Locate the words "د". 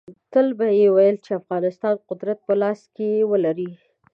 1.33-1.37